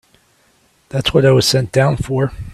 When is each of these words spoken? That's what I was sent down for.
That's 0.89 1.13
what 1.13 1.27
I 1.27 1.31
was 1.31 1.47
sent 1.47 1.71
down 1.71 1.95
for. 1.95 2.31